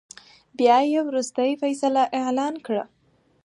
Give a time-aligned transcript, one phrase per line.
[0.57, 2.83] بيا يې ورورستۍ فيصله اعلان کړه.